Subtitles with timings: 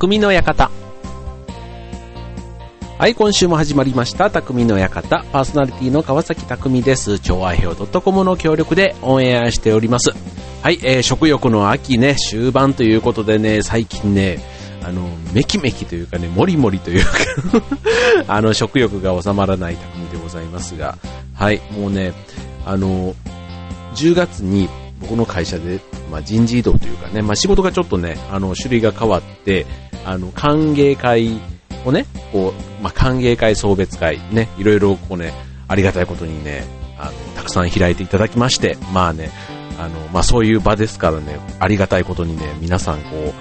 [0.00, 0.70] 匠の館。
[2.96, 5.26] はい、今週も始まりました、匠の館。
[5.30, 7.18] パーソナリティの川崎匠です。
[7.18, 10.12] 超愛表 .com の協力でオンエアしております。
[10.62, 14.38] はい、えー、食欲の秋ね、終盤ということでね、最近ね、
[14.82, 17.10] あの、めきめきというかね、もりもりというか
[18.26, 20.96] あの、食欲が収まらない匠でございますが、
[21.34, 22.14] はい、もうね、
[22.64, 23.14] あの、
[23.96, 29.66] 10月に僕の会社で、まあ、人事異動というかね、まあ、仕事がちょっとね、あの、種類が変わって、
[30.04, 31.40] あの、歓迎会
[31.84, 35.32] をね、こう、まあ、歓迎会、送別会、ね、いろいろこうね、
[35.68, 36.64] ありがたいことにね、
[36.98, 39.30] あの、たくさん開いていただきまして、まあね、
[39.78, 43.34] あの、まあ、そういう場ですからね、ありがたいことにね、皆さんこう、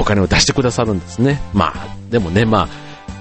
[0.00, 1.40] お金を出してくださるんですね。
[1.52, 2.68] まあ、でもね、ま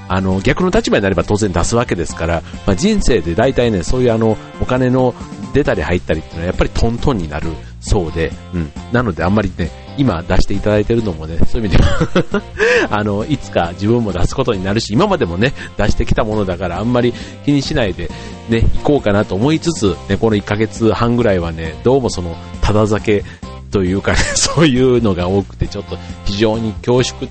[0.08, 5.14] あ、あの、逆の立場になれば当然出すわけですから、まあ、人生で大体ね、そういうあの、お金の
[5.54, 8.72] 出たり入ったりっていうのはやっぱりトントンになるそうで、うん。
[8.92, 12.42] なのであんまりね、今出していただいてるのもね、そういう意味では
[12.98, 17.14] あの、いつか自分も出すことになるし、今までもね、出してきたものだからあんまり
[17.46, 18.10] 気にしないで
[18.50, 23.24] ね、行こうかなと思いつつ、ね、この1ヶ月半ぐらいはね、どうもその、ただ酒
[23.72, 27.30] というかね、 そういうのが多くて、ちょっと非常に恐縮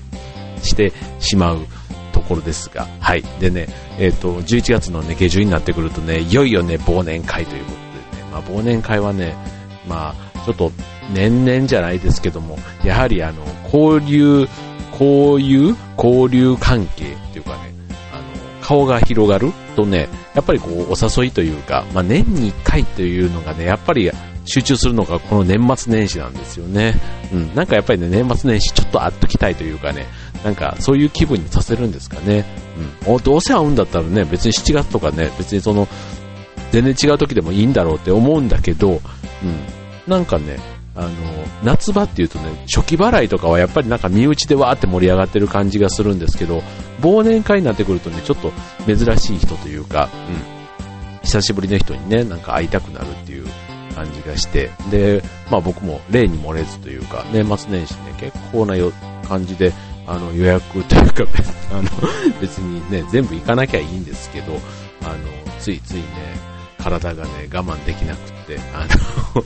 [0.63, 1.59] してしまう
[2.11, 3.23] ところですが、はい。
[3.39, 3.67] でね、
[3.99, 7.77] えっ、ー、と、11月のね、下旬になってくるとね、いよいよね、忘年会ということ、
[8.31, 9.35] まあ、忘年会はね、
[9.87, 10.71] まあ、ちょっと
[11.13, 14.47] 年々じゃないですけども、やはりあの、交流、
[14.91, 17.73] 交流交流関係っていうかね、
[18.13, 24.09] あの、顔が広がるとね、やっぱりこう、お誘いというか、まあ、年に1回というのがね、やっぱり
[24.45, 26.95] 集中するのがこの年末年始なんですよね。
[27.31, 30.07] うん、なんかやっぱりね、年末年始ちょっと会っときたいというかね、
[30.43, 32.45] なんかそういう気分にさせるんですかね。
[33.07, 35.87] うん、どうせ会うんだったらね、別に7月とかね、別にその、
[36.71, 39.01] 全然違う時でもいいんだろうって思うんだけど、うん、
[40.07, 40.57] なんかね、
[40.95, 41.09] あの、
[41.63, 46.61] 夏場っていうとね、初期払いとかはやっぱりなんか身内でわーって盛り上がってる感じがするんですけど、
[47.01, 48.51] 忘年会になってくるとね、ちょっと
[48.85, 53.45] 珍しい人というか、うん、久しぶりの人にね、なんか会いたくなるっていう
[53.95, 58.91] 感じがして、で、まあ僕も例に漏れずというか、年末年始ね、結構なよ
[59.27, 59.73] 感じで、
[60.07, 61.23] あの予約というか、
[61.71, 61.89] あの
[62.41, 64.59] 別にね、全部行かなきゃいいんですけど、
[65.03, 65.15] あの、
[65.59, 66.03] ついついね、
[66.81, 68.87] 体がね、我慢できなくって、あ
[69.35, 69.43] の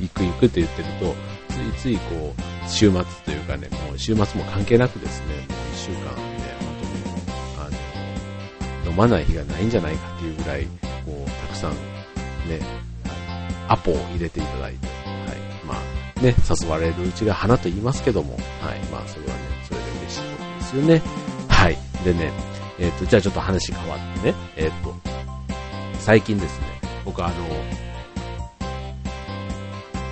[0.00, 1.14] 行く行くって言ってると、
[1.48, 7.72] ついついこう、週末というかね、もう週末も関係なくですね、もう一週間ね、本当に、
[8.84, 10.66] あの、飲まない日がないんじゃないかっていうぐらい、
[11.06, 11.70] こう、たくさん、
[12.48, 12.60] ね、
[13.68, 14.96] アポを入れていただいて、はい、
[15.66, 21.02] まあ、ね、誘われるうちが花と言いますけども、はい、まあ、それはね、それで嬉しいことですよね。
[21.48, 21.78] はい。
[22.04, 22.32] でね、
[22.78, 25.07] えっ、ー、と、じゃあちょっと話変わってね、えっ、ー、と、
[26.00, 26.66] 最近ですね、
[27.04, 27.34] 僕あの、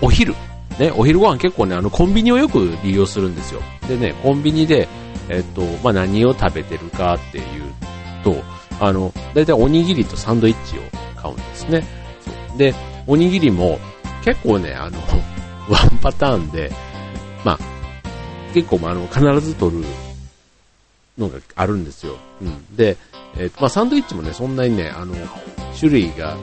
[0.03, 0.35] お昼、
[0.79, 3.63] ね、お昼ご飯結構ね、あの、コンビニをよく利用するんですよ。
[3.89, 4.89] でね、コンビニで、
[5.29, 7.45] えっと、まあ、何を食べてるかっていう
[8.23, 8.43] と、
[8.81, 10.83] あの、だいたいおにぎりとサンドイッチを
[11.17, 11.85] 買うんですね。
[12.21, 12.75] そうで、
[13.07, 13.79] おにぎりも
[14.25, 14.99] 結構ね、あの、
[15.69, 16.71] ワンパターンで、
[17.45, 17.59] まあ、
[18.53, 19.85] 結構、まあの、必ず取る
[21.19, 22.17] のがあるんですよ。
[22.43, 22.77] うん。
[22.77, 22.97] で、
[23.39, 25.15] えっ、と、まあ、サンドイッチもね、そんなにね、あの、
[25.78, 26.37] 種類が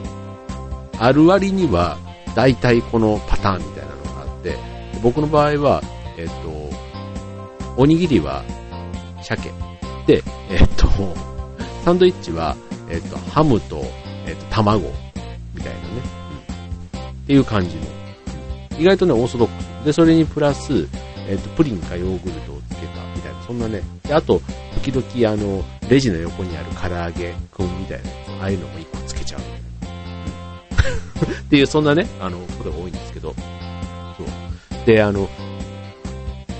[0.98, 1.98] ある割には、
[2.34, 4.56] 大体このパターンみたいなのがあって、
[5.02, 5.82] 僕の場合は、
[6.16, 6.32] えっ、と、
[7.76, 8.42] おにぎりは
[9.22, 9.50] 鮭。
[10.06, 10.88] で、えっ、と、
[11.84, 12.56] サンドイッチは、
[12.88, 13.82] えっ、と、ハムと、
[14.26, 14.90] えっ、と、卵
[15.54, 15.86] みたいなね、
[16.94, 17.82] うん、っていう感じの。
[18.78, 19.66] 意外とね、オーソドックス。
[19.84, 20.88] で、それにプラス、
[21.28, 23.82] えっ、と、プリンかヨーグルトをつけたみたいな、そんなね。
[24.02, 24.40] で、あと、
[24.82, 29.40] 時々あの、レジの横にある唐揚げくんみたいなああいうのも一個けちゃう。
[31.32, 33.34] っていう、そんなね、あの、ことが多いんですけど、
[34.16, 34.86] そう。
[34.86, 35.28] で、あの、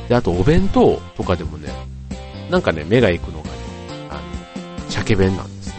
[0.08, 1.68] で、あとお弁当とかでもね、
[2.50, 3.52] なんかね、目が行くのがね、
[4.10, 5.74] あの、鮭弁なんですね。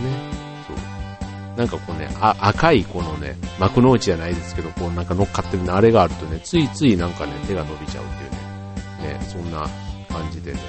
[0.67, 1.57] そう。
[1.57, 9.67] なんかこうね、あ赤いこのね、幕の内じゃないですけど、こうなんか乗っかってるね、あれがあるとね、ついついなんかね、手が伸びちゃうっていうね、ね、そんな
[10.09, 10.59] 感じでね、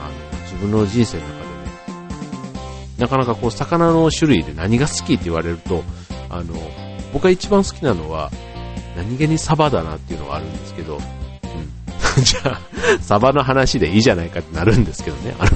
[0.00, 1.43] あの、自分の人生の中、
[2.98, 5.82] なかなかこう、魚の種類で何が好きって言われると、
[6.30, 6.54] あの、
[7.12, 8.30] 僕が一番好きなのは、
[8.96, 11.02] 何気にサバだなっていうのがあるんですけど、うん。
[12.22, 12.60] じゃあ、
[13.00, 15.34] サバの話でいいじゃないかってなるんですけどね。
[15.38, 15.50] あの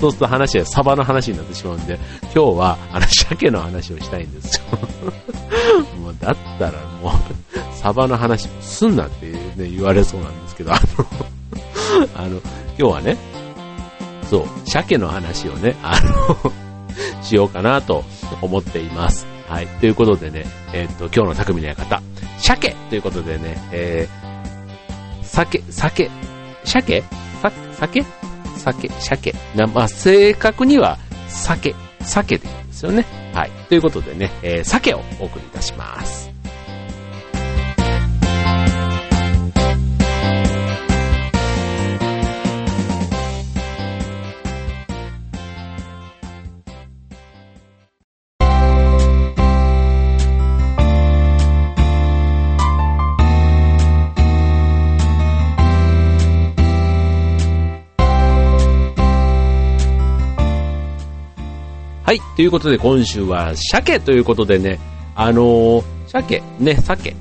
[0.00, 4.62] そうすると話はサバの話になってしまうんで、今日は、あの、鮭の話をしたいんですよ。
[6.00, 6.72] もう、だったら
[7.02, 7.12] もう、
[7.74, 12.40] サバの話すんなってね、言われそうなんですけど、あのあの、
[12.78, 13.16] 今日はね、
[14.32, 16.52] そう、鮭の話をね、 あの
[17.22, 18.02] しようかなと
[18.40, 19.26] 思っています。
[19.46, 19.66] はい。
[19.66, 22.00] ということでね、えー、っと、今日の匠の館、
[22.38, 26.10] 鮭ということでね、えー、酒、酒、
[26.64, 27.04] 鮭？
[27.42, 28.04] さ、酒？
[28.56, 29.34] 酒、鮭。
[29.54, 30.96] まあ、正確には
[31.28, 33.04] 酒、鮭でいいんですよね。
[33.34, 33.50] はい。
[33.68, 36.31] ということでね、えー、鮭をお送りいたします。
[62.12, 62.20] はい。
[62.36, 64.78] ということで今週は鮭ということでね、
[65.14, 67.16] あのー、鮭、ね、鮭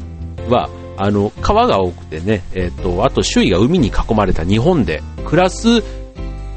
[0.50, 5.82] は、あの、川が多くてね、えっ、ー、と、あと周囲が海に囲まれた日本で暮らす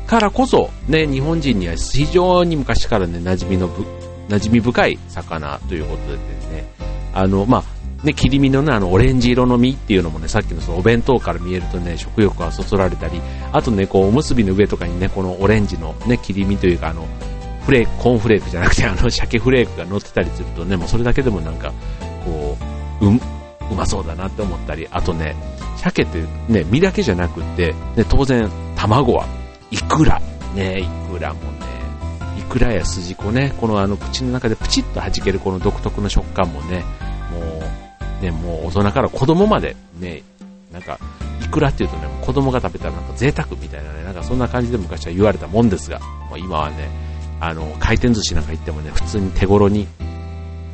[0.08, 3.84] からこそ、ね、日本人には非常に昔からね、馴染みのぶ、
[4.28, 6.16] 馴染み深い魚ということで
[6.56, 6.66] ね、
[7.14, 13.20] あの、まあ、ね、切り身のね、あの、オレンジ色の身っていうのもね、さっきのそのお弁当から見えるとね、食欲がそそられたり、
[13.52, 17.06] あとね、こう、おむすびの上とかにね、このオレンジのね、切り身というか、あの、
[17.64, 21.72] フレー、コーンフレークじゃなくて、あの、鮭フレークが乗ってたりするとね、もうそれだけでもなんか、
[22.24, 22.56] こ
[23.00, 23.20] う、う、
[23.70, 25.34] うまそうだなって思ったり、あとね、
[25.76, 29.26] 鮭ってね、身だけじゃなくって、ね、当然、卵は、
[29.70, 30.20] イクラ、
[30.54, 31.66] ね、イクラもね、
[32.38, 36.84] イクラや筋子ね、このあの、口の中でプチッと弾けるこの独特の食感もね、
[37.32, 37.40] も
[38.20, 40.22] う、ね、もう大人から子供まで、ね、
[40.72, 40.98] なんか、
[41.42, 47.13] いくらっていうとね、子供が食べたらなんか贅沢みたいなね、なんかそんな感じで昔は言われたもんですが、もう今はね、
[47.46, 49.86] あの、回転寿司なんか行ってもね、普通に手頃に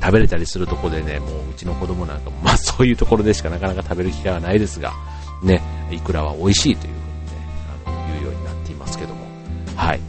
[0.00, 4.92] 食べれたりするとこでね、もううちの子供なんかも、まあそういうところでしかなかなか食べる機会はないですが、
[5.42, 7.32] ね、いくらは美味しいというふうにね、
[7.86, 9.26] あの、言うようになっていますけども。
[9.74, 10.00] はい。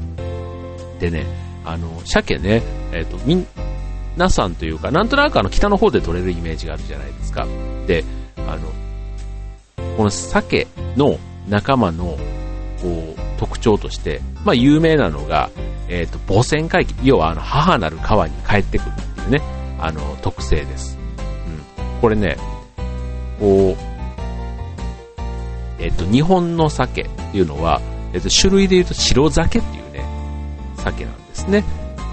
[0.99, 1.25] でね、
[1.65, 2.61] あの、鮭ね、
[2.91, 3.47] えっ、ー、と、みん、
[4.17, 7.47] なさんというか、なんとなくあの北の方で取れるイメージがあるじゃないですか。
[7.87, 8.03] で、
[8.37, 8.71] あの、
[9.97, 11.17] この鮭の
[11.49, 12.17] 仲間の、
[12.81, 15.50] こう、特徴として、まあ有名なのが、
[15.88, 19.42] え、ー、と、母船回帰、要はあの、母なる川に帰ってくるっていうね、
[19.80, 20.98] あの、特性です。
[21.78, 22.01] うん。
[22.01, 22.38] これね、
[23.39, 23.92] こう、
[25.80, 27.81] え、ー、と、日本の鮭っていうのは、
[28.13, 30.06] え、ー、と、種類で言うと白鮭っていうね、
[30.78, 31.63] 鮭なんですね。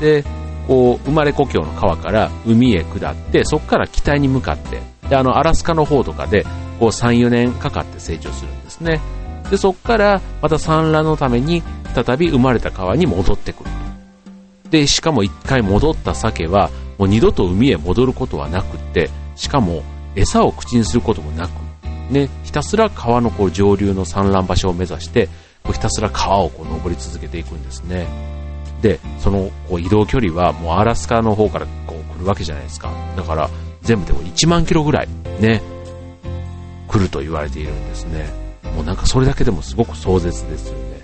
[0.01, 0.25] で、
[0.67, 6.45] こう、生まれ故郷の川から海へ下って、そこから北に向かって、で、あの、アラスカの方とかで、
[6.79, 9.01] こう、3、4年かかって成長するんですね。
[9.51, 11.63] で、そこからまた産卵のために
[11.95, 13.71] 再び生まれた川に戻ってくる
[14.65, 14.71] と。
[14.71, 19.83] で、しかも一回戻った鮭はもう二度と海へ戻ることはなくって、しかも
[20.15, 21.53] 餌を口にすることもなく、
[22.11, 25.29] ね、ひたすら川のこう上流の産卵場所を目指して、
[25.63, 28.07] こうひたすら川をこう登り続けていくんですね。
[28.83, 32.91] で、そのこう移動距離はもうアラスカの方からこう来るわけじゃないですか。
[33.17, 33.49] だから
[33.83, 35.09] 全部でも1万キロぐらい
[35.41, 35.63] ね、
[36.89, 38.48] 来ると言われているんですね。
[38.75, 41.01] もうなんかそれだけでもすごく壮絶ですよね。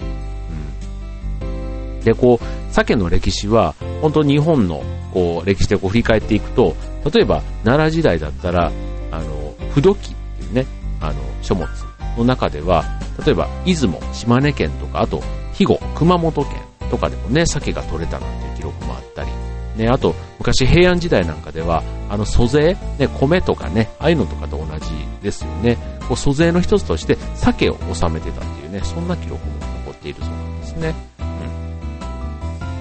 [1.43, 2.01] うん。
[2.01, 4.83] で、こう、鮭の歴史は、本当日本の
[5.13, 6.75] こう歴史でこう振り返っていくと、
[7.13, 8.73] 例えば奈良時代だったら、
[9.11, 10.67] あの、不土記っていうね、
[11.01, 11.69] あの、書物
[12.17, 12.85] の中では、
[13.25, 15.21] 例えば出雲、島根県とか、あと、
[15.53, 16.55] 肥後、熊本県
[16.91, 19.31] とかでもね、鮭が取れたなんていう記録もあったり、
[19.77, 24.91] ね、あと、昔平安時代なんかでは、あの、租税、ね、米とかね、ああいうのとかと同じ
[25.23, 25.79] ですよね。
[26.09, 29.53] こう、租税の一つとして、鮭を納めてたっていうね、そんな記録も
[29.87, 30.95] 残っているそうなんですね。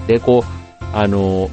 [0.00, 0.06] うん。
[0.06, 1.50] で、こう、あの、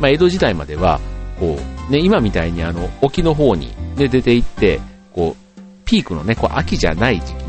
[0.00, 1.00] まあ、江戸時代までは、
[1.38, 1.58] こ
[1.88, 4.80] う、ね、今みたいにあの、沖の方に、ね、出て行って、
[5.12, 7.42] こう、ピークのね、こう、秋じゃない時期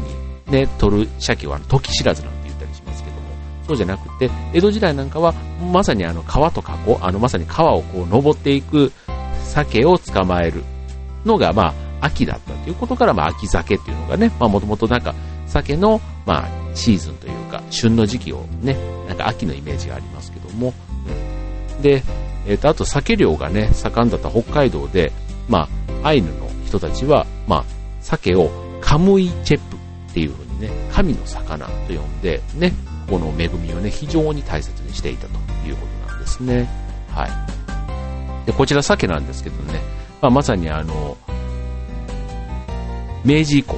[0.49, 3.21] に、ね、取る鮭は、時知らずなんて言ったりしますけども
[3.67, 5.33] そうじゃなくて、江戸時代なんかは、
[5.71, 8.91] まさにあの川と河口、あのまさに川をこう登っていく
[9.43, 10.63] 鮭を捕まえる
[11.25, 15.15] のが、まあ、秋だったということから、まあ、秋鮭っていうのがね、まあ、もともとなんか、
[15.47, 18.75] 鮭の、まあ、シーズンというか、旬の時期をね、
[19.07, 20.73] なんか秋のイメージがありますけども、
[21.77, 21.81] うん。
[21.81, 22.03] で、
[22.47, 25.11] えっ、ー、と、あと鮭漁がね、盛んだった北海道で、
[25.47, 25.67] ま
[26.03, 27.65] あ、アイヌの人たちは、まあ、
[28.01, 28.49] 鮭を
[28.81, 32.73] カムイチェップっていう風にね、神の魚と呼んで、ね、
[33.09, 35.33] この恵みをね、非常に大切にしていたと
[35.67, 36.69] いうことなんですね。
[37.09, 38.45] はい。
[38.45, 39.81] で、こちら鮭なんですけどね、
[40.21, 41.17] まあ、まさにあの、
[43.23, 43.75] 明治以降、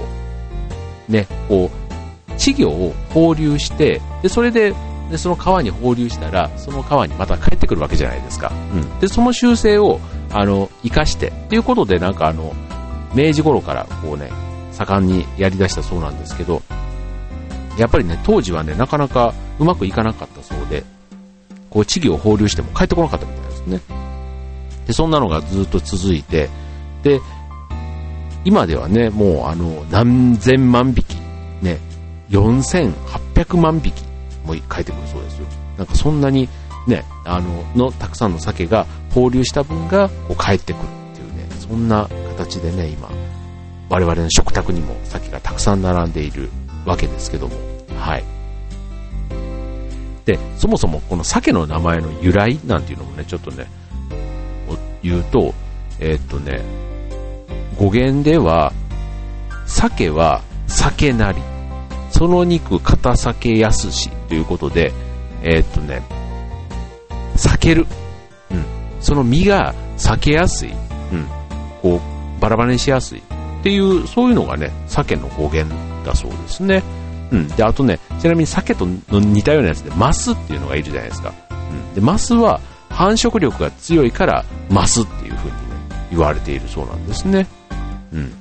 [1.10, 4.74] ね、こう、稚魚を放流して、で、それで、
[5.10, 8.52] で、その川に放流したら、その川にまた帰ってくるわけじゃないですか。
[8.74, 9.00] うん。
[9.00, 10.00] で、その習性を、
[10.32, 12.54] あの、活かして、っていうことで、なんかあの、
[13.14, 14.32] 明治頃から、こうね、
[14.72, 16.62] 盛んにやり出したそうなんですけど、
[17.78, 20.84] やっぱりね、当時はね、なかなかうまくいかなかったそうで、
[21.70, 23.82] こう、稚魚を放流しても帰ってこなかったみたいですね。
[24.88, 26.50] で、そんなのがずっと続いて、
[27.04, 27.20] で、
[28.46, 31.16] 今ではね、もうあの、何千万匹、
[31.62, 31.80] ね、
[32.30, 34.04] 4800万匹
[34.46, 35.48] も帰ってくるそうですよ。
[35.78, 36.50] なんかそんなに
[36.88, 40.82] ね、あの、のたくさんの鮭が放流した分がこう帰ってくる
[41.14, 43.10] っていうね、そんな形でね、今、
[43.90, 46.50] 我々の食卓にも鮭がたくさん並んでいる
[46.86, 47.56] わけですけども、
[47.98, 48.24] はい。
[50.26, 53.68] で、そもそもこの鮭の名前の由来なんていうのもね、ちょっとね、
[55.02, 55.54] 言うと、
[56.00, 56.62] えー、っとね、
[57.78, 58.74] 語源では、
[59.66, 61.42] 鮭は酒なり、
[62.12, 64.92] その肉片酒やすしということで、
[65.42, 66.02] えー、っとね、
[67.36, 67.86] 避ける。
[68.52, 68.66] うん。
[69.00, 70.72] その身が避けやすい。
[70.72, 70.74] う
[71.16, 71.28] ん。
[71.82, 73.20] こう、バラバラにしやすい。
[73.20, 73.22] っ
[73.64, 75.74] ていう、そういうのがね、鮭の語源
[76.06, 76.84] だそうですね。
[77.32, 77.48] うん。
[77.48, 81.34] で、あとね、ちなみに鮭と似たようなやつで、マスっていうのがいるじゃないですか。
[81.50, 81.54] う
[81.92, 81.96] ん。
[81.96, 85.64] で、マスは繁殖力が強いから、マスっていう風にね、
[86.12, 87.48] 言われているそうなんですね。
[88.14, 88.34] うん。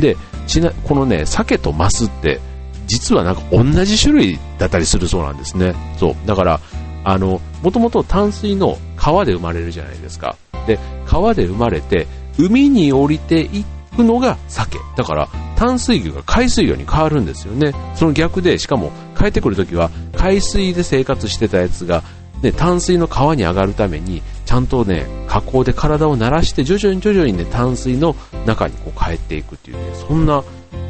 [0.00, 2.40] で、ちな、このね、鮭とマスって、
[2.86, 5.74] 実はなんか同じ種類だったりするそうなんですね。
[5.98, 6.16] そう。
[6.26, 6.60] だから、
[7.04, 10.36] あの、もともと淡水の川で生まれるじゃないですか。
[10.66, 12.06] で、川で生まれて、
[12.38, 13.64] 海に降りてい
[13.96, 14.78] くのが鮭。
[14.96, 17.72] だから、淡水魚が海水魚に変わるんですよね。
[17.94, 22.02] その逆で、しかも帰ってくるときは、海水で生活してたやつが、
[22.42, 28.14] ね、淡水の川に上がるために、ちゃんとね、河口で体を慣らして、徐々に徐々にね、淡水の
[28.46, 30.44] 中にこう帰っていくっていうね、そんな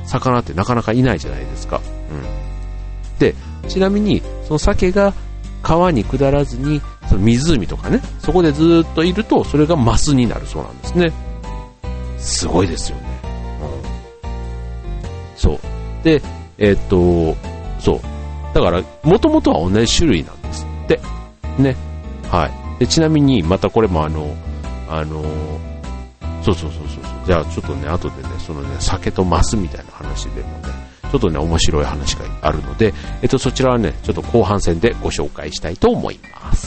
[0.04, 1.80] 魚ってなかなかいないじゃないですか。
[2.10, 3.18] うん。
[3.18, 3.34] で、
[3.66, 5.14] ちなみに、その鮭が
[5.62, 11.12] 川に下らずに、その湖とかね、そこでずっといると、それがマスになるそうなんですね。
[12.18, 13.02] すごいですよね。
[13.62, 15.58] うん、そう。
[16.04, 16.20] で、
[16.58, 17.34] えー、っと、
[17.80, 18.00] そう。
[18.54, 21.00] だから、もともとは同じ種類なんですって。
[21.58, 21.74] ね。
[22.30, 22.65] はい。
[22.78, 24.34] で、ちなみに、またこれもあの、
[24.88, 25.22] あの、
[26.42, 27.26] そうそうそうそう。
[27.26, 36.65] じゃあちょっとね、後でね、そのね、酒とマスみたいな話でもね、ちょっとね、面白い話があるので、えっと、そちらはね、ちょっと後半戦でご紹介したいと思います。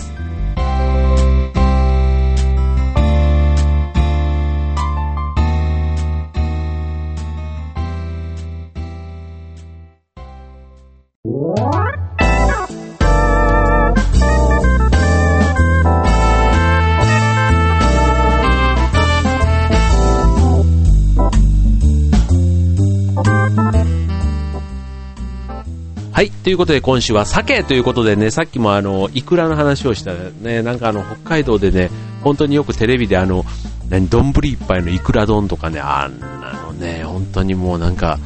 [26.49, 31.91] ということで今週は鮭ということでね、さっきもあの、イクラの話をしたね、なんかあの、北海道でね、
[32.23, 33.45] 本当によくテレビであの、
[33.87, 38.17] 何、丼一杯のイクラ丼とかね、あんなのね、本当にもうなんか、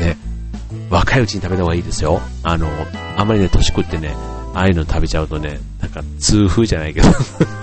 [0.00, 0.16] ね、
[0.90, 2.20] 若いうちに食べた方がいいですよ。
[2.42, 2.66] あの、
[3.16, 4.12] あんまりね、年食ってね、
[4.54, 7.06] ああいうの食べちゃうとね、なんか痛風じゃないけど。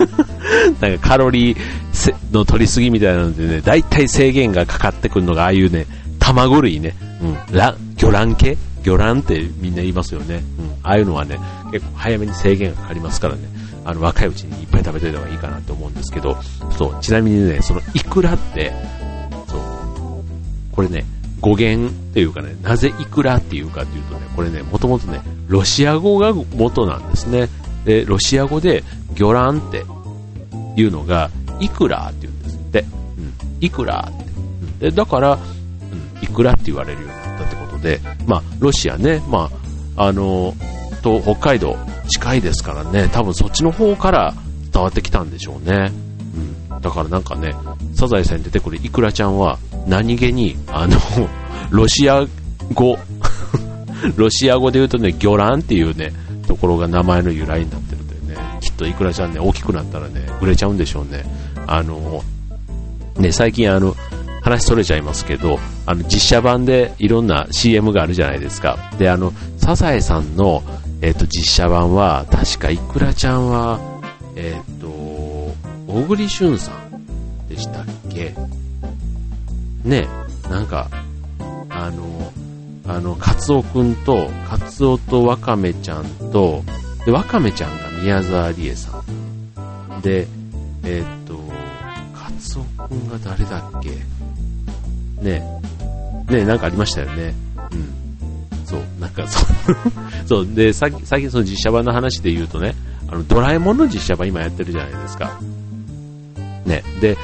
[0.80, 5.84] なんかカロリーの取りすぎみたいなのでね、大体制限がかかってくるのが、ああいうね、
[6.18, 10.42] 卵類ね、うん、ラ魚卵系魚卵ってみんな言いますよね。
[10.58, 10.70] うん。
[10.82, 11.38] ああいうのはね、
[11.72, 13.42] 結構早めに制限がかかりますからね、
[13.84, 16.36] あの、若いうちにいっぱい食べといた方がいいかなと思うんですけど、
[16.76, 18.72] そう、ちなみにね、そのイクラって、
[19.48, 19.60] そう、
[20.72, 21.04] これね、
[21.40, 27.48] 語源っていうかね、なぜイクラっていうかっていうとね、これね、もともとね、ロシア語が元なんですね。
[27.84, 28.84] で、ロシア語で
[29.14, 29.84] 魚卵って
[30.76, 32.80] いうのが、イクラって言うんですって。
[32.80, 34.24] うん、イクラって。
[34.24, 39.50] うん、でだから、うん、イクラって言われるようになったってことで、まあ、ロシアね、ま
[39.96, 40.54] あ、あの、
[41.02, 41.76] と北海道
[42.08, 44.34] 近いですからね、多分そっちの方から
[44.72, 45.92] 伝わってきたんでしょうね。
[46.70, 46.80] うん。
[46.80, 47.54] だからなんかね、
[47.94, 50.96] サザエさんに出てくるイクラちゃんは何気に、あの、
[51.70, 52.26] ロシア
[52.74, 52.98] 語、
[54.16, 56.12] ロシア語で言うとね、魚卵っていうね、
[56.46, 61.24] ところが名前の由来になってるんでね、きっとイクラちゃんね、大きくなったらね、売れちゃうんでしょうね。
[61.66, 62.22] あの、
[63.16, 63.94] ね、最近あの、
[64.40, 68.78] 話それちゃいますけど、あの、実写版でいろんな CM があるじゃないですか。
[68.98, 70.62] で、あの、サザエさんの、
[71.02, 73.78] えっ、と、実写版は、確かイクラちゃんは、
[74.36, 74.86] えっ、ー、と、
[75.86, 78.34] 小栗旬さんでしたっけ？
[79.84, 80.06] ね、
[80.48, 80.88] なんか、
[81.70, 82.32] あの、
[82.86, 86.62] あの、カツオくんと、カツオとワカメちゃんと、
[87.06, 90.00] で、ワカメちゃんが宮沢りえさん。
[90.02, 90.26] で、
[90.84, 91.38] えっ、と、
[92.14, 93.90] カツオくんが誰だっけ？
[95.20, 95.42] ね、
[96.28, 97.34] ね、なんかありましたよね。
[97.72, 98.66] うん。
[98.66, 99.40] そう、なんかそ
[99.72, 99.76] う、
[100.26, 102.74] そう、で、さっき、さっきその実写版の話で言うとね、
[103.08, 105.40] あの、ドラえもんの実写版今やってるじゃないですか。
[106.64, 107.16] ね、で、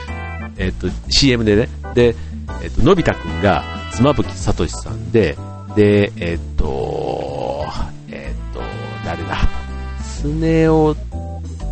[0.58, 2.16] えっ、と、CM でね、で、
[2.62, 5.36] えっ、と、のび太くんが妻夫木聡さんで、
[5.76, 7.64] で、えっ、と、
[8.08, 8.60] えっ、と、
[9.04, 9.38] 誰だ、
[10.02, 10.96] スネ夫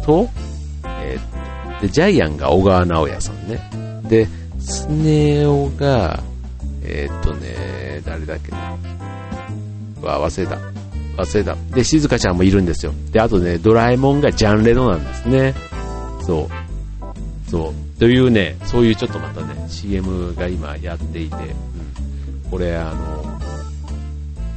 [0.05, 0.29] と、
[0.85, 3.59] えっ、と、で、ジャイアンが小川直也さんね。
[4.09, 4.29] で、
[4.65, 6.23] スネ夫が、
[6.83, 8.77] えー、っとね、誰だっけな。
[10.03, 10.59] わ、忘れた。
[11.23, 11.57] 忘れた。
[11.75, 12.93] で、静香ちゃんもいるんですよ。
[13.13, 15.55] で、あとね、ドラえもんがジャンレノなんですね。
[16.23, 16.49] そ
[17.47, 17.51] う。
[17.51, 17.99] そう。
[17.99, 22.51] というね、そういうちょっとまたね、CM が今やっていて、うん。
[22.51, 23.39] これ、あの、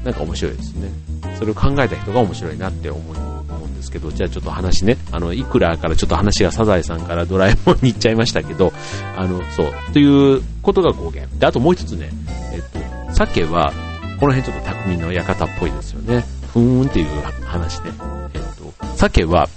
[0.05, 0.89] なんか面白いですね。
[1.37, 3.37] それを考えた人が面白いなって思う思うん
[3.77, 8.74] ですけど、じゃあちょっと話ね、あの、いくらからちょっと話がサザエさんからドラえもんに行っちゃいましたけど、
[9.15, 11.34] あの、そう、ということが語源。
[11.38, 12.10] で、あともう一つね、
[12.53, 12.62] えっ
[13.07, 13.72] と、鮭は、
[14.19, 16.25] この辺ちょっと匠の館っぽいですよね。
[16.53, 17.07] ふーんっていう
[17.46, 17.89] 話で。
[18.34, 19.48] えっと、鮭は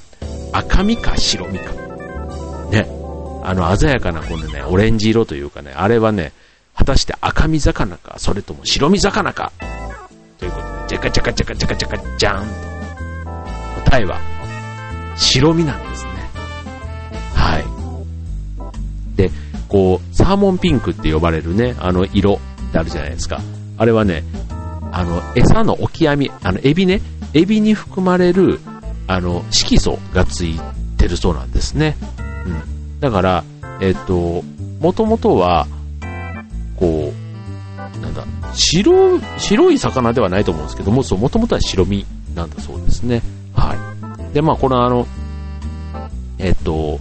[0.53, 1.73] 赤身か白身か。
[2.71, 2.87] ね。
[3.43, 6.33] あの鮮やかなこのね、オレンジ色というかね、あれはね、
[6.75, 9.53] 果たして赤身魚か、それとも白身魚か。
[10.39, 12.70] ということで、ジャカジャカジャカジャカジャカジャーンと。
[13.91, 14.21] 答えは、
[15.17, 16.11] 白身なんですね。
[17.35, 19.17] はい。
[19.17, 19.31] で、
[19.69, 23.41] こう、サーモンピンクって呼ばれるね、あの色ってあるじゃないですか。
[23.77, 24.23] あれはね、
[24.93, 27.03] あの、餌のオキアミ、あの、エビね、
[27.35, 28.61] エビに含まれる、
[29.09, 30.61] あの、色素がつい
[30.97, 31.97] てるそうなんですね。
[32.47, 33.01] うん。
[33.01, 33.45] だから、
[33.81, 34.45] えっ、と、
[34.81, 35.67] もともとは、
[36.77, 37.13] こ
[37.97, 42.07] う、なんだ、白、白い魚ではないと思うんですけども、そう、もともとは白身
[42.37, 43.23] なんだそうですね。
[43.61, 43.75] は
[44.31, 44.35] い。
[44.35, 45.07] で、まあ、このあの、
[46.38, 46.99] えっ、と、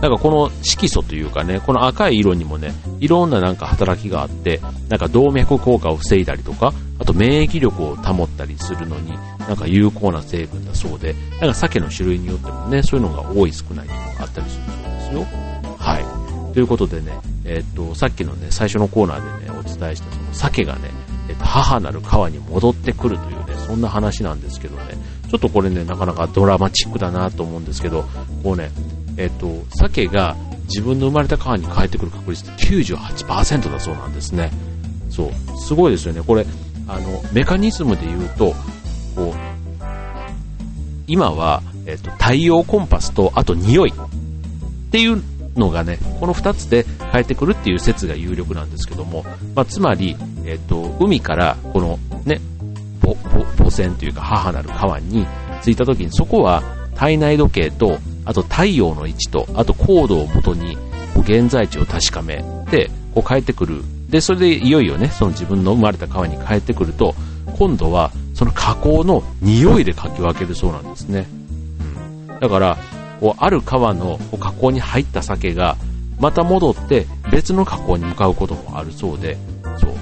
[0.00, 15.26] なんかこの色素というかね、この赤い色にもね、いろんななんか働きがあって、なんか動脈硬化を防いだりとか、あと免疫力を保ったりするのに、なんか有効な成分だそうで、なんか鮭の種類によってもね、そういうのが多い少ないとかあったりするそうですよ。
[15.78, 16.52] はい。
[16.52, 17.12] ということでね、
[17.44, 20.90] え、っと、さっきのね、最初のコーナーでね、お伝えしたその鮭がね、
[21.28, 24.96] え、っと、母なる川に戻ってくるというね、そんな話なんですけどね、
[25.32, 28.04] ちょっとこれね、なかなかドラマチックだなと思うんですけど、
[28.42, 28.70] こうね、
[29.16, 34.50] えっと、鮭が自分の生まれた川に帰ってくる確率って98%だそうなんですね。
[35.08, 35.58] そう。
[35.58, 36.20] すごいですよね。
[36.20, 36.44] これ、
[36.86, 38.54] あの、メカニズムで言うと、
[39.16, 39.34] こう、
[41.06, 45.22] 今は、えっと、太陽コンパスと、あと匂いっていう
[45.56, 50.14] のがね、この2つで帰ってくるっていう説が有力なんですけども、まあ、つまり、
[50.44, 52.42] えっと、海からこのね、
[53.02, 55.26] 母船というか母なる川に
[55.62, 56.62] 着いた時にそこは
[56.94, 60.76] 体内時計とあと太陽の位置と、あと高度をもとに、
[61.18, 63.82] 現在地を確かめて、こう帰ってくる。
[64.08, 67.14] で、それでいよいよね、その自分の生まれた川に帰ってくると、
[67.58, 71.26] 今度はその河口の匂いでかき分けるそうなんですね。
[72.28, 72.40] うん。
[72.40, 72.78] だから、
[73.20, 75.76] こう、ある川の河口に入った鮭が、
[76.20, 79.36] また戻って別の河口に向かうこともあるそうで、
[79.80, 79.94] そう。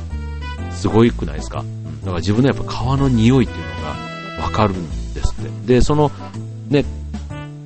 [0.72, 1.64] すごいくないですか、
[2.00, 5.74] だから自分のやっぱ川の匂いっていうのがわかるんですって。
[5.74, 6.10] で、その、
[6.68, 6.84] ね、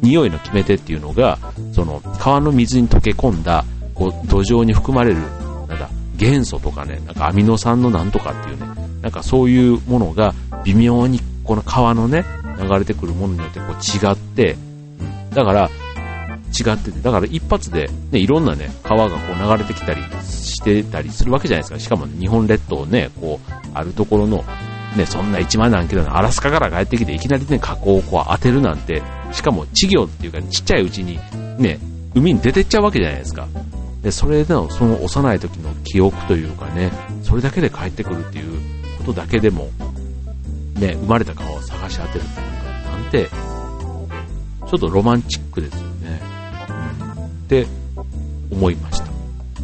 [0.03, 1.39] 匂いの決め手っていうのが、
[1.73, 5.21] その川の水に溶け込んだ、こう土壌に含まれる、
[5.69, 8.67] なんだ、元素とかね、なんかアミノ酸のなんとかっていうね、
[9.03, 12.25] なんかそういうものが微妙にこの川のね、
[12.61, 14.57] 流れてくるものによってこう違って、
[15.01, 15.71] うん、だから
[16.59, 21.79] 違ってて、だから一発で、ね、いろんなね、川がこう流れてきたりしてたりするわけじゃないですか。
[21.81, 24.45] しかも、日本列島ね、こう、あるところの
[24.97, 31.19] ね、そんな1万何キロのアラスカから帰ってきていきなりね、河口をこう当てるなんて、しかも稚魚っていうかちっちゃいうちに
[31.59, 31.81] ね、
[32.15, 33.49] 海に出てっちゃうわけじゃないですか。
[34.03, 38.61] で、それのその幼い時の記憶というかね、それだけで帰ってくるっていう
[38.99, 39.71] ことだけでも、
[40.79, 45.94] ね、生まれた川を探し当てるっていうか、なんて、ちょっとロマンチックですよ。
[47.45, 47.67] って
[48.51, 49.07] 思いました。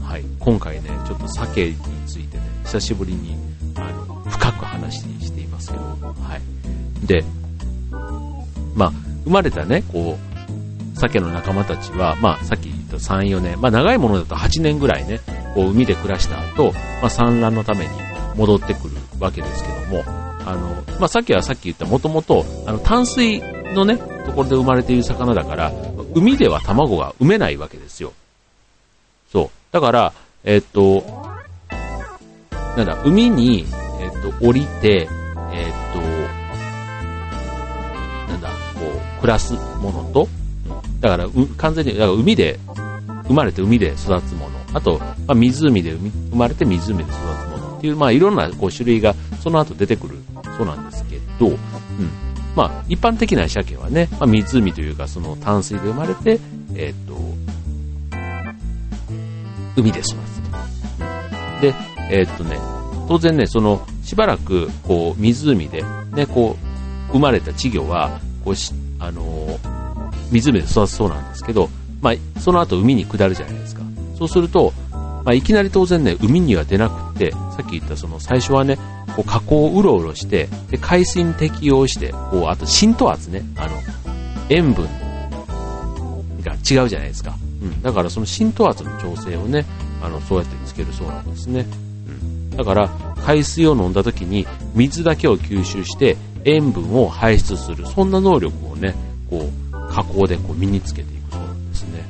[0.07, 0.25] はい。
[0.39, 3.37] 今回ね、ちょっと鮭についてね、久しぶりに、
[3.77, 7.07] あの、深く話していますけど、はい。
[7.07, 7.25] で、
[8.75, 8.93] まあ、
[9.25, 10.19] 生まれたね、こ
[10.95, 15.21] う、鮭の仲間たちは、まあ、さっき言った3、4年、まあ、長いものだと8年ぐらいね、
[15.55, 17.91] こう、海で暮らした後、まあ、産卵のために
[18.37, 20.05] 戻ってくるわけですけども、
[20.45, 22.45] あの、まあ、さっきはさっき言った、もともと、
[22.85, 23.41] 淡水
[23.75, 25.73] のね、ところで生まれている魚だから、
[26.15, 28.13] 海では卵が産めないわけですよ。
[29.33, 29.51] そう。
[29.73, 30.13] だから、
[30.45, 31.05] えっと、
[32.77, 33.67] なんだ、海に、
[34.01, 35.09] えっと、降りて、
[35.53, 36.01] えっと、
[38.33, 38.55] なんだ、こ
[39.19, 40.29] う、暮らすものと、
[41.01, 42.59] だから、完全に、だから海で、
[43.31, 47.15] 生まれて海で育つもの、あと、まあ、湖で生まれて湖で育つ
[47.49, 50.17] ものっていう、まあ、いろんなこう種類がその後出てくる
[50.57, 51.57] そうなんですけど、うん。
[52.57, 56.41] まあ、一般的な鮭はね、まあ、湖というか、その淡水で生まれて、
[56.75, 57.17] えっ、と、
[59.77, 60.21] 海で育つと。
[61.61, 61.75] で、
[62.11, 62.59] えっ、とね、
[63.09, 65.85] 当然ね、その、しばらく、こう、湖で、
[66.15, 66.57] ね、こ
[67.09, 69.59] う、生まれた稚魚は、こうし、あのー、
[70.31, 71.69] 湖で育つそうなんですけど、
[72.01, 73.83] まあ、その後海に下るじゃないですか。
[74.17, 74.73] そうすると、
[75.25, 78.79] まあ、いきなり当然ね、海には出なくて、さっき言ったその最初はね、
[79.17, 83.77] こう河口をうろうろして、で海水に適応して、こうあと浸透圧ね、あの、
[84.49, 84.87] 塩分
[86.43, 87.37] が違うじゃないですか。
[87.63, 87.83] うん。
[87.83, 89.65] だからその浸透圧の調整をね、
[90.03, 91.67] あの、そうやってつけるそうなんですね。
[92.09, 92.51] うん。
[92.57, 92.89] だから、
[93.25, 98.95] 海水を飲んだ時に水だけを吸収して塩分を排出する、そんな能力をね、
[99.29, 102.05] こう、加工でこう身につけていくそうなんですね。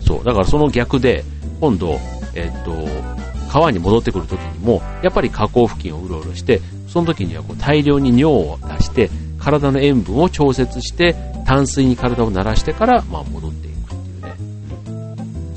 [0.00, 0.24] うん、そう。
[0.24, 1.24] だからその逆で、
[1.60, 1.98] 今度、
[2.34, 2.72] えっと、
[3.50, 9.10] 川に戻ってくる時にも、やっぱり河口付近をうろうろして、その時にはこう大量に尿を出して、
[9.40, 14.34] 体の塩分を調節して、淡水に体を慣らしてから、まあ、戻っていくっていうね、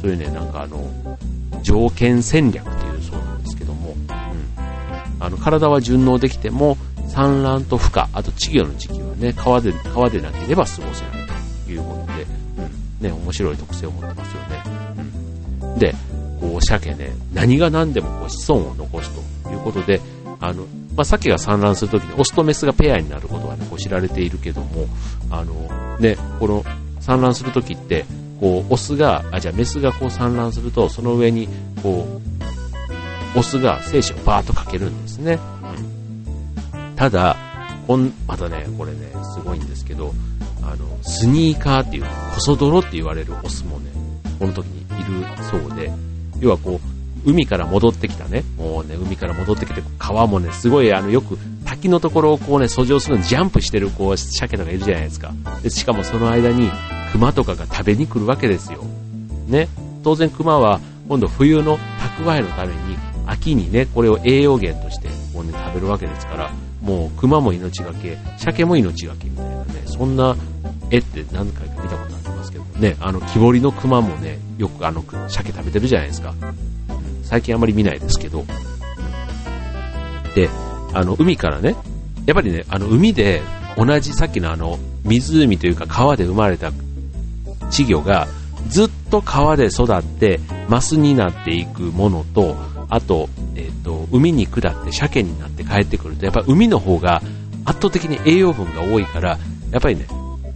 [0.02, 0.90] そういうね、なんかあの、
[1.62, 6.78] 条件戦略っていうそうなんですけども、うん、あの体は順応できても、
[7.10, 11.28] 産卵と孵化、あと稚魚の時期はね、川で、川でなければ過ごせない
[11.66, 12.26] ということで、
[12.58, 14.64] うん、ね、面白い特性を持ってますよね。
[15.64, 15.80] うん。
[15.80, 15.94] で、
[16.44, 19.10] こう、鮭ね、何が何でもこう子孫を残す
[19.44, 20.02] ということで、
[20.42, 20.64] あの、
[20.96, 24.86] まあ、鮭が産卵するときにオスとメスがペアになることはね、こう知られているけども、
[25.30, 26.64] あの、ね、この
[27.00, 28.06] 産卵するときって、
[28.42, 31.48] こう、オスが、あ、じゃメスがこう産卵すると、その上に、
[31.82, 32.06] こ
[33.36, 35.40] う、オスが精子をバーッとかけるんですね。
[35.78, 35.94] うん
[36.96, 37.36] ただ、
[37.88, 40.14] こん、またね、これね、すごいんですけど、
[40.62, 42.04] あの、スニーカーっていう、
[42.34, 43.92] コソ泥って言われるオスもね、
[44.40, 45.92] この時にいるそうで、
[46.44, 46.82] 要はこ
[47.26, 55.32] う、海から戻ってきたね、もうね、海から戻ってきて、川もね、すごい、あの、よく滝のところをこうね、遡上するのにジャンプしてる、こう、鮭とかいるじゃないですか。
[55.62, 56.70] で、しかもその間に、
[57.14, 58.84] 熊とかが食べに来るわけですよ。
[59.48, 59.70] ね。
[60.04, 61.78] 当然熊は、今度冬の
[62.18, 66.52] 蓄えのために、秋にね、これを栄養源として、こうね、食べるわけですから、
[66.82, 70.36] もう熊も命がけ、鮭も命がけみたいなね、そんな
[70.92, 72.23] 絵って何回か見たことありますけど
[72.80, 76.34] ね、あの木彫りの熊もね、よくあの鮭食べてるじゃないですか。
[77.24, 78.46] 最近あまり見ないですけど。
[80.36, 80.50] で、
[80.94, 81.76] あの海からね、
[82.26, 83.42] やっぱりね、あの海で
[83.78, 86.72] 同じさっきのあの湖というか川で生まれた
[87.66, 88.28] 稚魚が
[88.70, 92.56] ずっと川で育ってマスになっていくものと、
[92.90, 97.22] あと、えっ、ー、と、海に下って鮭になって帰ってくると、やっぱ海の方が
[97.66, 99.38] 圧倒的に栄養分が多いから、
[99.72, 100.06] やっぱりね、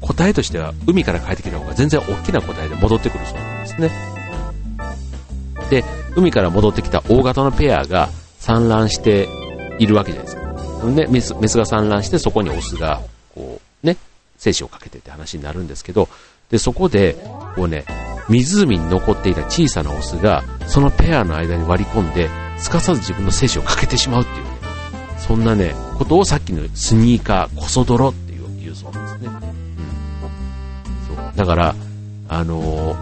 [0.01, 3.91] 答えとしては海から帰ってきた方が全然大きな答えで戻ってくるそうなんですね。
[5.69, 5.83] で、
[6.15, 9.27] 海から戻ってきた大型のペアが産卵して
[9.79, 10.47] いるわけじゃないですか。
[10.85, 13.01] ね、メス、メスが産卵してそこにオスが、
[13.33, 13.97] こう、ね、
[14.37, 16.07] 精子をかけてって話になるんですけど、
[16.49, 17.15] で、そこで、
[17.55, 17.85] こうね、
[18.29, 24.51] 湖に残っていた小さなオスが、そのペアの間に割り込んで、すかさず自分の精子をかけてしまうっていうね、
[25.19, 28.13] そんなね、ことをさっきのスニーカー、こそ泥っ
[31.37, 31.75] だから、
[32.27, 32.97] あのー、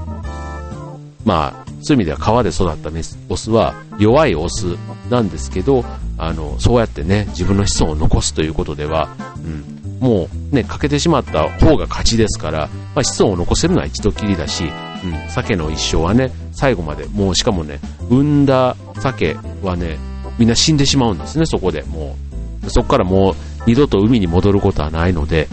[1.24, 4.76] まあ、そういう意味では川で育ったメス、オスは弱いオス
[5.10, 5.86] なんですけど、
[6.18, 19.98] あの、そうやってね、自分の子孫を残すということでは、うん、もうね、欠けてしまった方が勝ちですから、まあ、子孫を残せるのは一度きりだし、うん、鮭の一生はね、最後まで、もうしかもね、産んだ鮭はね、
[20.38, 21.84] みんな死んでしまうんですね、そこで。
[21.84, 22.18] も
[22.66, 25.48] う、そこからもう二度と海に戻ることはないので、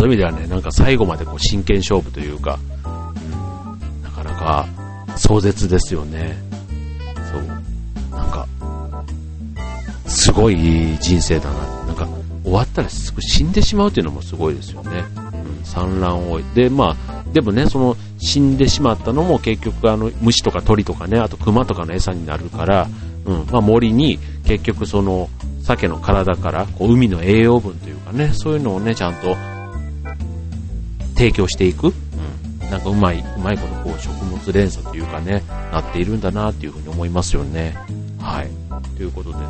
[0.00, 4.66] そういう意味ではね、なんか最後までこう真剣勝負というか、うん、なかなか
[5.14, 6.38] 壮絶ですよね。
[7.30, 8.16] そう。
[8.16, 8.48] なんか、
[10.06, 10.56] すごい
[10.98, 11.84] 人生だな。
[11.84, 12.08] なんか、
[12.42, 15.04] 終わったらすぐ死んでしまうっていうのもすごいですよね。
[15.34, 16.40] うん、産卵を。
[16.54, 22.88] で、まあ、でもね、その死んでしまったのも結局あの虫とか鳥とかね、あと熊とかの餌になるから、
[23.26, 25.28] うん、まあ森に結局その
[25.62, 29.36] 鮭の体からこう海の栄養分というかね、そういうのをね、ちゃんと
[31.20, 31.88] 提供していく。
[31.88, 37.76] うん、なんかうまい、うまいことこう食物連鎖というかね、なっているんだなっていうふうに思いますよね。
[38.18, 38.50] はい。
[38.96, 39.44] ということでね、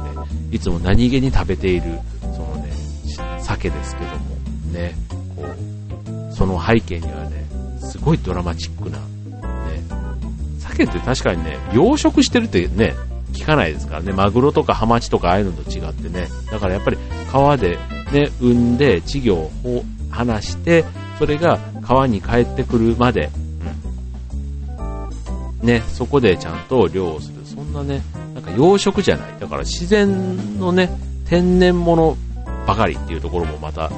[0.51, 2.73] いつも何気に食べている、そのね、
[3.41, 4.19] 鮭ですけども、
[4.73, 4.97] ね、
[5.37, 7.47] こう、その背景にはね、
[7.81, 9.05] すごいドラマチックな、ね、
[10.59, 12.97] 鮭って確かにね、養殖してるってね、
[13.33, 16.99] 聞かないですからね、マグロとかハマチとかああいうのと違ってね、だからやっぱり
[17.31, 17.79] 川で
[18.13, 20.85] ね、産んで稚魚を離して、
[21.21, 23.31] それが川に帰ってくるまで、
[25.61, 27.45] うん、ね、そこでちゃんと漁をする。
[27.45, 28.03] そんなね、
[28.33, 29.39] なんか養殖じゃない。
[29.39, 30.89] だから自然のね、
[31.27, 32.17] 天然物
[32.67, 33.93] ばかりっていうところもまた、うん、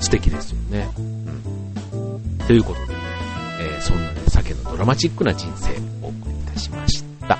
[0.00, 0.90] 素敵ですよね。
[0.98, 1.00] う
[1.96, 2.38] ん。
[2.44, 2.94] ということでね、
[3.60, 7.38] えー、そんなね、鮭のドラマチックな人生をお送りいたしました。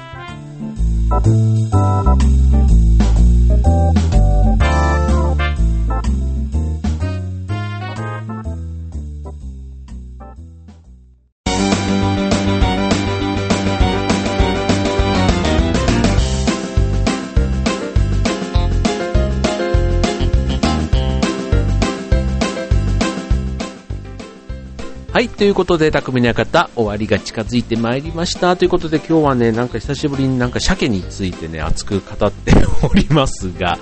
[25.23, 28.57] はい、ということで、匠の館、終わりが近づいてまいりました。
[28.57, 33.79] ということで、今日はね、なんか久しぶりになんか鮭についてね、熱く語っておりますが、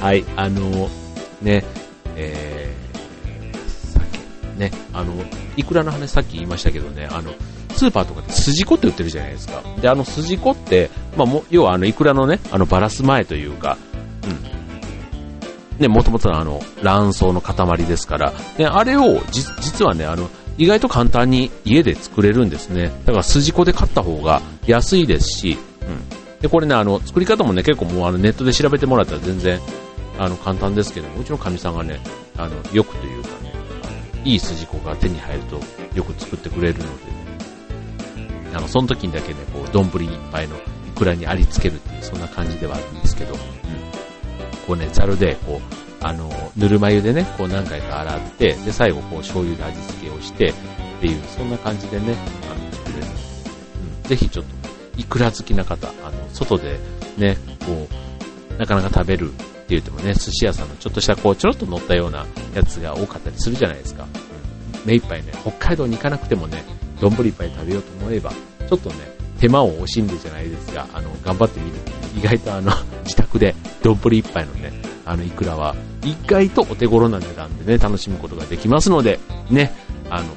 [0.00, 0.88] はい、あの、
[1.42, 1.62] ね、
[2.16, 5.14] えー、鮭、ね、あの、
[5.56, 7.34] いくらの話さっき言いましたけどね、あの、
[7.76, 9.62] スーパーとかで筋子って売ってるじゃないですか。
[9.80, 13.78] で、あの筋子って、まあ、も要はあの、いくらのね、あの、バラす前というか、
[14.24, 14.26] う
[15.76, 15.78] ん。
[15.78, 20.28] ね、もともとのあの、卵巣の塊ですから、で、あれを、実はね、あの、
[20.60, 22.92] 意外と簡単に家で作れるんですね。
[23.06, 25.84] だから筋子で買った方が安いですし、う
[26.36, 26.38] ん。
[26.40, 29.58] で、これね、あの、作り方もね、結構もうあのネットで調べてもらったら全然、
[30.18, 31.98] あの、簡単ですけどうちのかみさんがね、
[32.36, 35.58] あの、よくというかね、あのいい筋子が手に入ると
[35.94, 40.60] よく作ってくれるのでね、あの、その時にだけね、こう、丼一杯のい
[40.94, 43.38] くらにありつけるっていう、そんな感じではあるんですけど、うん。
[44.66, 50.52] こうね、ざるで、こう、あの、ぬるま湯でね、こう何回か洗って、で、最後こう醤油で味付けをして、っ
[51.00, 52.14] ていう、そんな感じでね、
[52.50, 53.00] あの、作れる。
[53.00, 53.10] ので、
[54.02, 56.78] うん、ぜひちょっと、いくら好きな方、あの、外で
[57.16, 57.36] ね、
[57.66, 57.88] こ
[58.54, 64.04] う、なかなか食べるって言ってもね、寿司屋さんのちょっとしたこう、ちょろっと乗ったようなやつが多かったりするじゃないですか。
[64.04, 66.64] うん、目いっぱいね、北海道に行かなくてもね、
[67.00, 68.32] 丼一杯食べようと思えば、
[68.68, 68.96] ちょっとね、
[69.38, 71.76] 手間を惜しんでじゃないですが、あの、頑張ってみる、
[72.16, 72.72] 意外とあの、
[73.04, 74.70] 自宅で丼一杯のね、
[75.10, 79.18] あの、イクラは、意外とお手頃な値段でね、楽しむことができますので、
[79.50, 79.72] ね、
[80.08, 80.28] あの、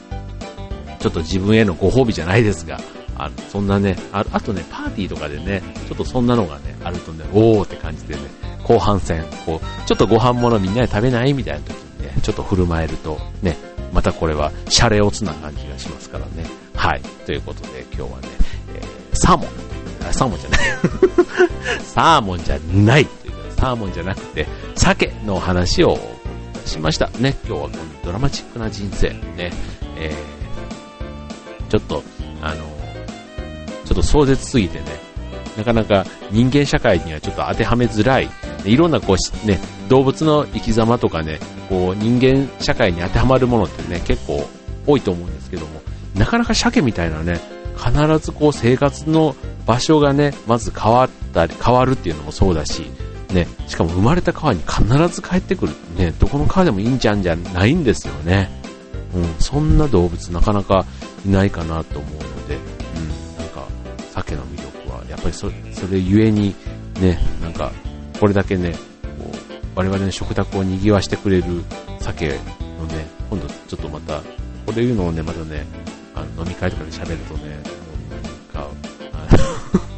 [0.97, 2.79] ちょっと自分へのご褒美じゃないですが、
[3.15, 8.21] あの、そんなね、ああとね、パーティーとかでね、ちょっとそんなのがね、あるとね、おーって感じでね、
[8.63, 13.55] 後半戦、こう、ちょっとご飯物みんなで食べないみたいな時にね、ちょっと振る舞えると、ね、
[13.91, 16.47] またこれは、シャレオツな感じがしますからね。
[16.73, 17.01] はい。
[17.27, 18.27] ということで、今日はね、
[18.73, 19.49] えー、サーモン。
[20.11, 20.59] サーモンじゃない。
[21.85, 23.07] サーモンじゃない
[23.63, 24.45] サーモンじゃなくて、
[24.75, 25.97] 鮭の話を
[26.65, 27.07] しました。
[27.19, 29.53] ね、今日はこのドラマチックな人生、ね、
[29.95, 32.03] えー、ちょっと、
[32.41, 32.65] あの、
[33.85, 34.85] ちょっと壮絶すぎてね、
[35.55, 38.29] なかなか人間社会にはちょっと当てはめづらい、
[38.65, 44.45] いろんなこう、ね、動物の生き様とかね、こう人間社会に当てはまるものってね、結構
[44.85, 45.81] 多いと思うんですけども、
[46.15, 47.39] なかなか鮭みたいなね、
[47.77, 52.91] 必ずこう生活の場所がね、まず変わったり、変わるっていうのもそうだし、
[53.33, 55.73] ね、しかも生まれた川に必ず帰ってくる。
[55.97, 58.49] ね、どこの川でもいいんじゃんじゃないんですよね。
[59.13, 60.85] うん、そんな動物なかなか
[61.25, 62.59] いないかなと思うので、う
[62.99, 63.67] ん、なんか、
[64.11, 66.55] 鮭の魅力は、やっぱりそれゆえに、
[66.99, 67.71] ね、なんか、
[68.19, 71.63] これだけね、こう、我々の食卓を賑わしてくれる
[71.99, 72.39] 鮭
[72.79, 74.21] のね、今度ちょっとまた、
[74.65, 75.65] これいうのをね、またね、
[76.15, 77.57] あの飲み会とかで喋るとね、
[78.53, 78.69] なんか、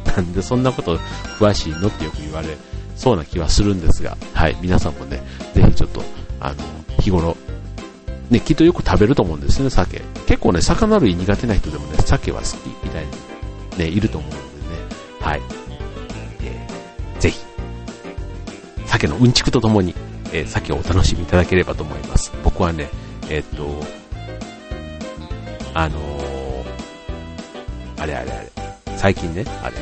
[0.16, 0.96] なんでそんなこと
[1.38, 2.48] 詳しいのってよく言われ
[2.96, 5.20] そうな気はするんですが、はい、皆さんもね、
[5.54, 6.02] ぜひちょっと、
[6.40, 6.56] あの、
[7.00, 7.36] 日頃、
[8.30, 10.02] ね、きっとよく食べると思うんですね、鮭。
[10.26, 12.50] 結構ね、魚類苦手な人でもね、鮭は好き
[12.82, 13.10] みたいに
[13.78, 14.46] ね、いると思うのでね、
[15.20, 15.42] はい。
[16.42, 17.38] えー、ぜひ、
[18.86, 19.94] 鮭のうんちくとともに、
[20.32, 22.32] えー、鮭をお楽しみいただければと思います。
[22.42, 22.88] 僕はね、
[23.28, 23.84] えー、っと、
[25.74, 26.64] あのー、
[27.98, 28.50] あれあれあれ、
[28.96, 29.74] 最近ね、あれ、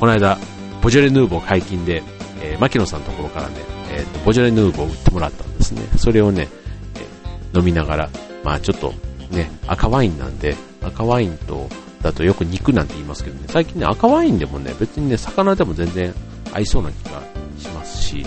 [0.00, 0.36] この間、
[0.82, 2.02] ボジョレ・ヌーボー解禁で、
[2.42, 3.54] えー、牧野さんのところからね、
[3.90, 5.82] えーと、ボジョレ・ヌーボーを売ってもらったんですね。
[5.96, 6.48] それをね、
[6.96, 8.10] えー、飲みながら、
[8.42, 8.92] まあちょっと
[9.30, 11.68] ね、赤ワインなんで、赤ワインと、
[12.02, 16.12] だとよく肉なんて言いますけどね、最近ね、赤ワインでもね、別にね、魚でも全然
[16.52, 17.22] 合いそうな気が
[17.58, 18.26] しますし、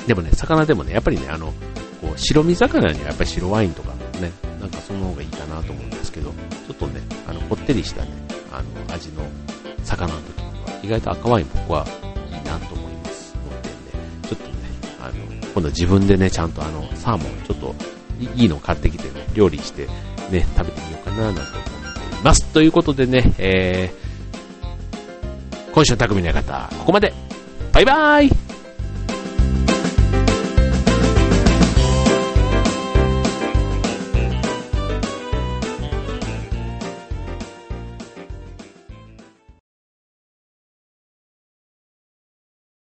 [0.00, 0.06] うん。
[0.06, 1.52] でもね、魚でもね、やっぱりね、あの、
[2.00, 8.10] こう、白身魚にはやっぱり白ワインとかね、なんかその方がいいかなと思うんですけど、ちょっとね、あの、こってりしたね、
[8.52, 9.22] あの、味の
[9.84, 10.47] 魚の時
[10.82, 11.86] 意外と赤ワイン僕は
[12.30, 13.74] いいなと思いますのでね、
[14.22, 14.52] ちょっとね、
[15.00, 15.12] あの、
[15.52, 17.74] 今度自分でね、ちゃんとあの、サーモンちょっと
[18.36, 19.86] いいの買ってきてね、料理して
[20.30, 21.52] ね、食べてみようかななんて思っ
[22.10, 22.44] ています。
[22.46, 27.12] ということでね、えー、今週の匠の館、ここまで。
[27.72, 28.47] バイバーイ